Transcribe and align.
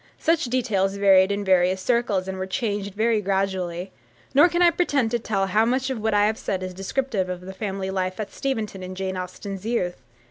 Such 0.17 0.45
details 0.45 0.95
varied 0.95 1.31
in 1.31 1.45
various 1.45 1.79
circles, 1.79 2.27
and 2.27 2.39
were 2.39 2.47
changed 2.47 2.95
very 2.95 3.21
gradually; 3.21 3.91
nor 4.33 4.49
can 4.49 4.63
I 4.63 4.71
pretend 4.71 5.11
to 5.11 5.19
tell 5.19 5.45
how 5.45 5.63
much 5.63 5.91
of 5.91 6.01
what 6.01 6.15
I 6.15 6.25
have 6.25 6.39
said 6.39 6.63
is 6.63 6.73
descriptive 6.73 7.29
of 7.29 7.41
the 7.41 7.53
family 7.53 7.91
life 7.91 8.19
at 8.19 8.33
Steventon 8.33 8.81
in 8.81 8.95
Jane 8.95 9.15
Austen's 9.15 9.63
youth. 9.63 10.01